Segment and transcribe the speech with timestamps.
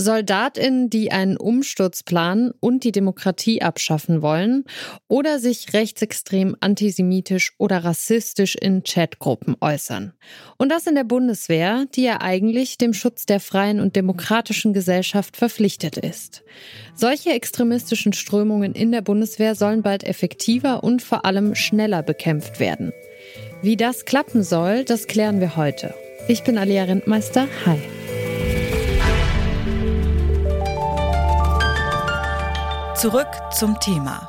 [0.00, 4.64] Soldatinnen, die einen Umsturz planen und die Demokratie abschaffen wollen
[5.08, 10.14] oder sich rechtsextrem antisemitisch oder rassistisch in Chatgruppen äußern.
[10.56, 15.36] Und das in der Bundeswehr, die ja eigentlich dem Schutz der freien und demokratischen Gesellschaft
[15.36, 16.44] verpflichtet ist.
[16.94, 22.94] Solche extremistischen Strömungen in der Bundeswehr sollen bald effektiver und vor allem schneller bekämpft werden.
[23.60, 25.92] Wie das klappen soll, das klären wir heute.
[26.26, 27.46] Ich bin Alia Rentmeister.
[27.66, 27.99] Hi.
[33.00, 34.28] Zurück zum Thema.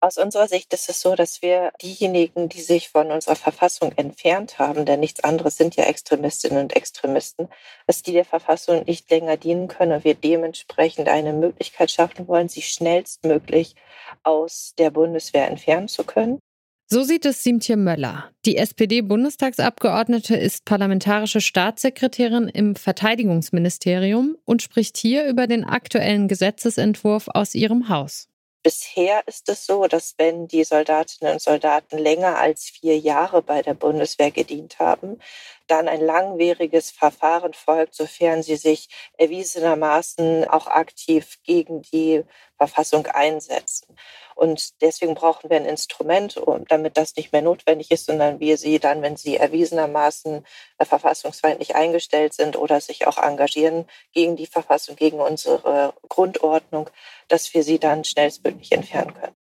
[0.00, 4.58] Aus unserer Sicht ist es so, dass wir diejenigen, die sich von unserer Verfassung entfernt
[4.58, 7.48] haben, denn nichts anderes sind ja Extremistinnen und Extremisten,
[7.86, 12.48] dass die der Verfassung nicht länger dienen können und wir dementsprechend eine Möglichkeit schaffen wollen,
[12.48, 13.76] sie schnellstmöglich
[14.24, 16.40] aus der Bundeswehr entfernen zu können.
[16.86, 18.30] So sieht es Siemtje Möller.
[18.44, 27.54] Die SPD-Bundestagsabgeordnete ist parlamentarische Staatssekretärin im Verteidigungsministerium und spricht hier über den aktuellen Gesetzesentwurf aus
[27.54, 28.28] ihrem Haus.
[28.64, 33.60] Bisher ist es so, dass wenn die Soldatinnen und Soldaten länger als vier Jahre bei
[33.60, 35.18] der Bundeswehr gedient haben,
[35.66, 42.22] dann ein langwieriges Verfahren folgt, sofern sie sich erwiesenermaßen auch aktiv gegen die
[42.56, 43.96] Verfassung einsetzen.
[44.34, 48.78] Und deswegen brauchen wir ein Instrument, damit das nicht mehr notwendig ist, sondern wir sie
[48.78, 50.44] dann, wenn sie erwiesenermaßen
[50.78, 56.90] äh, verfassungsfeindlich eingestellt sind oder sich auch engagieren gegen die Verfassung, gegen unsere Grundordnung,
[57.28, 59.41] dass wir sie dann schnellstmöglich entfernen können.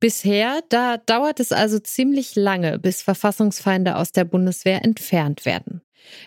[0.00, 5.82] Bisher, da dauert es also ziemlich lange, bis Verfassungsfeinde aus der Bundeswehr entfernt werden.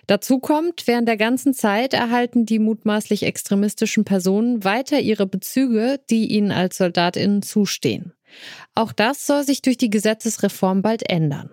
[0.08, 6.28] Dazu kommt, während der ganzen Zeit erhalten die mutmaßlich extremistischen Personen weiter ihre Bezüge, die
[6.28, 8.14] ihnen als Soldatinnen zustehen.
[8.76, 11.50] Auch das soll sich durch die Gesetzesreform bald ändern.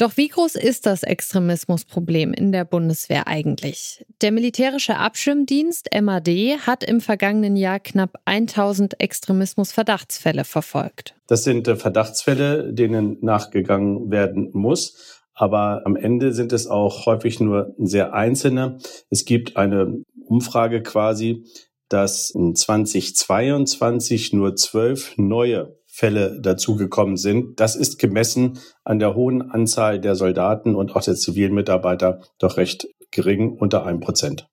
[0.00, 4.02] Doch wie groß ist das Extremismusproblem in der Bundeswehr eigentlich?
[4.22, 6.26] Der militärische Abschirmdienst MAD
[6.66, 11.16] hat im vergangenen Jahr knapp 1000 Extremismus-Verdachtsfälle verfolgt.
[11.26, 15.20] Das sind äh, Verdachtsfälle, denen nachgegangen werden muss.
[15.34, 18.78] Aber am Ende sind es auch häufig nur sehr einzelne.
[19.10, 21.44] Es gibt eine Umfrage quasi,
[21.90, 27.60] dass in 2022 nur zwölf neue Fälle dazugekommen sind.
[27.60, 32.56] Das ist gemessen an der hohen Anzahl der Soldaten und auch der zivilen Mitarbeiter doch
[32.56, 34.48] recht gering, unter einem Prozent.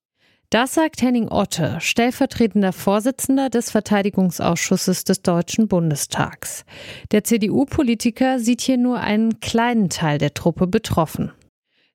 [0.49, 6.65] Das sagt Henning Otte, stellvertretender Vorsitzender des Verteidigungsausschusses des Deutschen Bundestags.
[7.11, 11.31] Der CDU-Politiker sieht hier nur einen kleinen Teil der Truppe betroffen.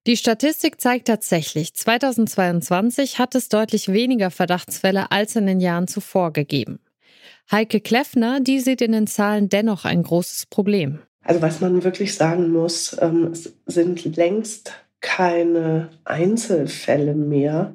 [0.07, 6.33] Die Statistik zeigt tatsächlich, 2022 hat es deutlich weniger Verdachtsfälle als in den Jahren zuvor
[6.33, 6.81] gegeben.
[7.53, 11.01] Heike Kleffner, die sieht in den Zahlen dennoch ein großes Problem.
[11.23, 17.75] Also was man wirklich sagen muss, ähm, es sind längst keine Einzelfälle mehr,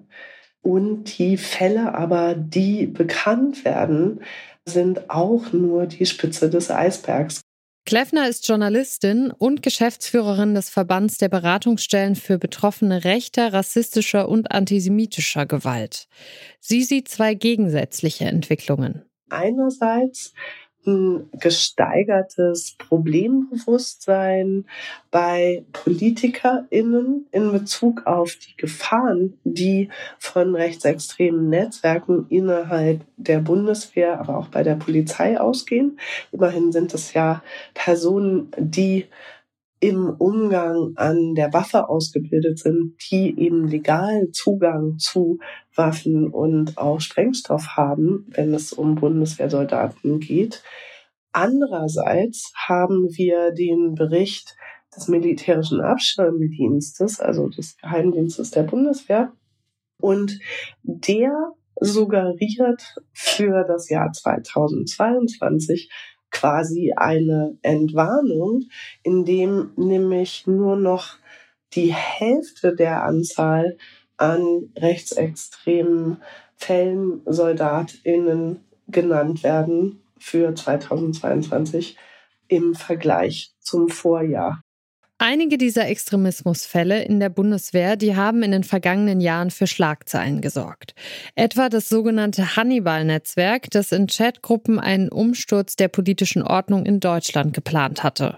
[0.67, 4.19] und die Fälle aber, die bekannt werden,
[4.65, 7.39] sind auch nur die Spitze des Eisbergs.
[7.85, 15.45] Kleffner ist Journalistin und Geschäftsführerin des Verbands der Beratungsstellen für Betroffene rechter, rassistischer und antisemitischer
[15.45, 16.09] Gewalt.
[16.59, 19.06] Sie sieht zwei gegensätzliche Entwicklungen.
[19.29, 20.33] Einerseits
[20.87, 24.65] ein gesteigertes Problembewusstsein
[25.11, 34.37] bei PolitikerInnen in Bezug auf die Gefahren, die von rechtsextremen Netzwerken innerhalb der Bundeswehr, aber
[34.37, 35.99] auch bei der Polizei ausgehen.
[36.31, 37.43] Immerhin sind es ja
[37.73, 39.07] Personen, die
[39.79, 45.39] im Umgang an der Waffe ausgebildet sind, die eben legal Zugang zu
[45.75, 50.63] Waffen und auch Sprengstoff haben, wenn es um Bundeswehrsoldaten geht.
[51.31, 54.55] Andererseits haben wir den Bericht
[54.95, 59.31] des militärischen Abschirmdienstes, also des Geheimdienstes der Bundeswehr,
[59.99, 60.39] und
[60.81, 61.31] der
[61.79, 65.91] suggeriert für das Jahr 2022
[66.31, 68.65] quasi eine Entwarnung,
[69.03, 71.17] in dem nämlich nur noch
[71.73, 73.77] die Hälfte der Anzahl
[74.17, 76.21] an rechtsextremen
[76.55, 81.97] Fällen SoldatInnen genannt werden für 2022
[82.47, 84.61] im Vergleich zum Vorjahr.
[85.19, 90.93] Einige dieser Extremismusfälle in der Bundeswehr, die haben in den vergangenen Jahren für Schlagzeilen gesorgt.
[91.33, 98.03] Etwa das sogenannte Hannibal-Netzwerk, das in Chatgruppen einen Umsturz der politischen Ordnung in Deutschland geplant
[98.03, 98.37] hatte.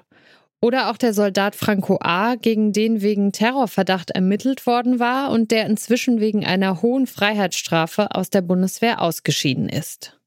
[0.62, 5.66] Oder auch der Soldat Franco A., gegen den wegen Terrorverdacht ermittelt worden war und der
[5.66, 10.19] inzwischen wegen einer hohen Freiheitsstrafe aus der Bundeswehr ausgeschieden ist.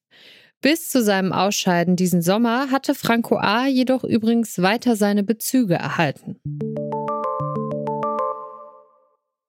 [0.63, 3.67] Bis zu seinem Ausscheiden diesen Sommer hatte Franco A.
[3.67, 6.37] jedoch übrigens weiter seine Bezüge erhalten.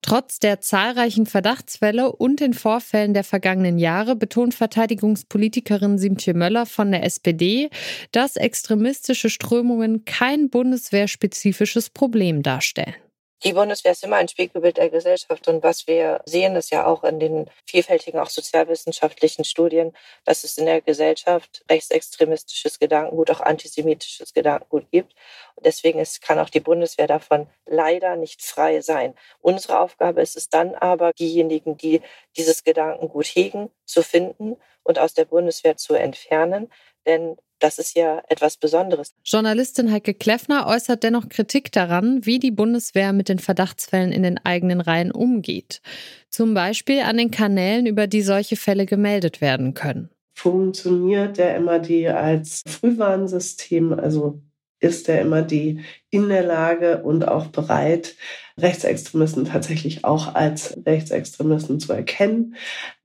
[0.02, 6.92] Trotz der zahlreichen Verdachtsfälle und den Vorfällen der vergangenen Jahre betont Verteidigungspolitikerin Simtje Möller von
[6.92, 7.70] der SPD,
[8.12, 12.96] dass extremistische Strömungen kein bundeswehrspezifisches Problem darstellen.
[13.44, 17.04] Die Bundeswehr ist immer ein Spiegelbild der Gesellschaft und was wir sehen, ist ja auch
[17.04, 19.92] in den vielfältigen, auch sozialwissenschaftlichen Studien,
[20.24, 25.14] dass es in der Gesellschaft rechtsextremistisches Gedankengut, auch antisemitisches Gedankengut gibt.
[25.56, 29.14] Und deswegen ist, kann auch die Bundeswehr davon leider nicht frei sein.
[29.42, 32.02] Unsere Aufgabe ist es dann aber, diejenigen, die
[32.38, 36.72] dieses Gedankengut hegen, zu finden und aus der Bundeswehr zu entfernen.
[37.06, 39.14] Denn das ist ja etwas Besonderes.
[39.24, 44.38] Journalistin Heike Kleffner äußert dennoch Kritik daran, wie die Bundeswehr mit den Verdachtsfällen in den
[44.44, 45.82] eigenen Reihen umgeht.
[46.30, 50.10] Zum Beispiel an den Kanälen, über die solche Fälle gemeldet werden können.
[50.34, 54.42] Funktioniert der MAD als Frühwarnsystem, also
[54.84, 58.16] ist der immer die in der Lage und auch bereit,
[58.60, 62.56] Rechtsextremisten tatsächlich auch als Rechtsextremisten zu erkennen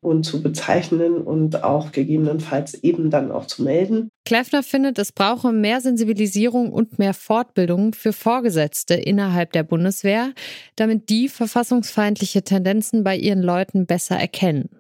[0.01, 4.11] und zu bezeichnen und auch gegebenenfalls eben dann auch zu melden.
[4.27, 10.33] Kleffner findet, es brauche mehr Sensibilisierung und mehr Fortbildung für Vorgesetzte innerhalb der Bundeswehr,
[10.77, 14.78] damit die verfassungsfeindliche Tendenzen bei ihren Leuten besser erkennen.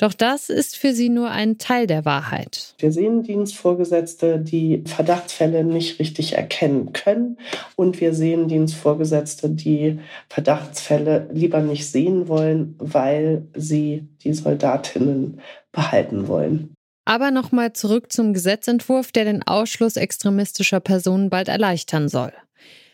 [0.00, 2.74] Doch das ist für sie nur ein Teil der Wahrheit.
[2.78, 7.36] Wir sehen Dienstvorgesetzte, die Verdachtsfälle nicht richtig erkennen können.
[7.76, 10.00] Und wir sehen Dienstvorgesetzte, die
[10.30, 16.72] Verdachtsfälle lieber nicht sehen wollen, weil sie die Soldatinnen behalten wollen.
[17.04, 22.32] Aber nochmal zurück zum Gesetzentwurf, der den Ausschluss extremistischer Personen bald erleichtern soll.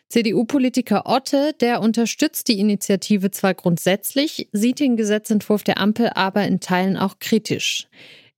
[0.08, 6.60] CDU-Politiker Otte, der unterstützt die Initiative zwar grundsätzlich, sieht den Gesetzentwurf der Ampel aber in
[6.60, 7.88] Teilen auch kritisch.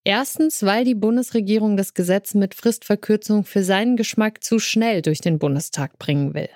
[0.04, 5.38] Erstens, weil die Bundesregierung das Gesetz mit Fristverkürzung für seinen Geschmack zu schnell durch den
[5.38, 6.48] Bundestag bringen will.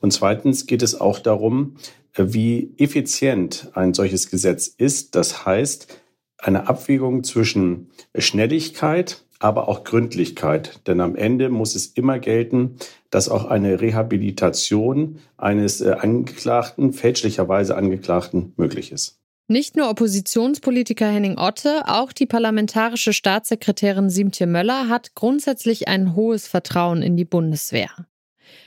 [0.00, 1.76] Und zweitens geht es auch darum,
[2.14, 5.14] wie effizient ein solches Gesetz ist.
[5.14, 6.00] Das heißt,
[6.36, 10.80] eine Abwägung zwischen Schnelligkeit aber auch Gründlichkeit.
[10.86, 12.76] Denn am Ende muss es immer gelten,
[13.10, 19.18] dass auch eine Rehabilitation eines äh, Angeklagten, fälschlicherweise Angeklagten, möglich ist.
[19.50, 26.46] Nicht nur Oppositionspolitiker Henning Otte, auch die parlamentarische Staatssekretärin Siemtje Möller hat grundsätzlich ein hohes
[26.46, 27.88] Vertrauen in die Bundeswehr.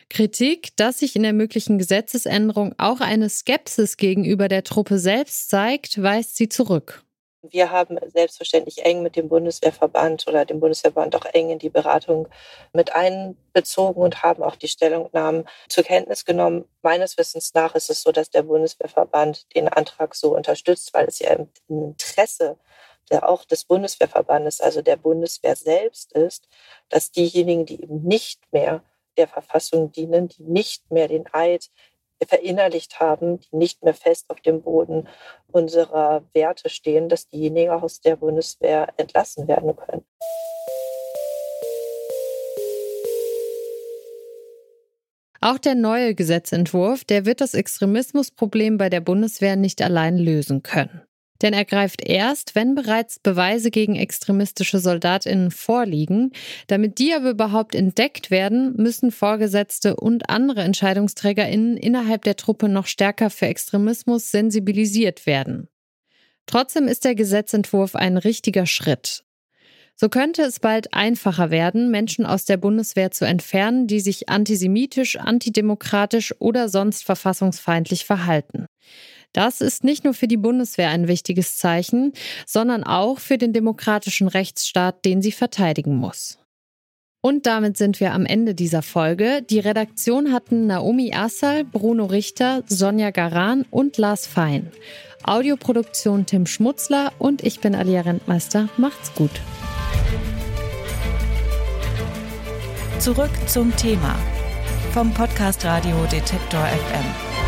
[0.10, 6.02] Kritik, dass sich in der möglichen Gesetzesänderung auch eine Skepsis gegenüber der Truppe selbst zeigt,
[6.02, 7.04] weist sie zurück.
[7.44, 12.28] Wir haben selbstverständlich eng mit dem Bundeswehrverband oder dem Bundesverband auch eng in die Beratung
[12.72, 16.66] mit einbezogen und haben auch die Stellungnahmen zur Kenntnis genommen.
[16.84, 21.18] Meines Wissens nach ist es so, dass der Bundeswehrverband den Antrag so unterstützt, weil es
[21.18, 22.58] ja im Interesse
[23.10, 26.48] der auch des Bundeswehrverbandes, also der Bundeswehr selbst ist,
[26.90, 28.84] dass diejenigen, die eben nicht mehr
[29.18, 31.70] der Verfassung dienen, die nicht mehr den Eid
[32.28, 35.08] verinnerlicht haben, die nicht mehr fest auf dem Boden
[35.52, 40.06] unserer Werte stehen, dass diejenigen aus der Bundeswehr entlassen werden können.
[45.44, 51.02] Auch der neue Gesetzentwurf, der wird das Extremismusproblem bei der Bundeswehr nicht allein lösen können.
[51.42, 56.32] Denn er greift erst, wenn bereits Beweise gegen extremistische Soldatinnen vorliegen.
[56.68, 62.86] Damit die aber überhaupt entdeckt werden, müssen Vorgesetzte und andere Entscheidungsträgerinnen innerhalb der Truppe noch
[62.86, 65.68] stärker für Extremismus sensibilisiert werden.
[66.46, 69.24] Trotzdem ist der Gesetzentwurf ein richtiger Schritt.
[69.96, 75.18] So könnte es bald einfacher werden, Menschen aus der Bundeswehr zu entfernen, die sich antisemitisch,
[75.18, 78.66] antidemokratisch oder sonst verfassungsfeindlich verhalten.
[79.34, 82.14] Das ist nicht nur für die Bundeswehr ein wichtiges Zeichen,
[82.46, 86.38] sondern auch für den demokratischen Rechtsstaat, den sie verteidigen muss.
[87.22, 89.44] Und damit sind wir am Ende dieser Folge.
[89.48, 94.72] Die Redaktion hatten Naomi Assal, Bruno Richter, Sonja Garan und Lars Fein.
[95.24, 98.70] Audioproduktion Tim Schmutzler und ich bin Alia Rentmeister.
[98.78, 99.30] Macht's gut.
[102.98, 104.16] Zurück zum Thema
[104.94, 107.41] vom Podcast Radio Detektor FM.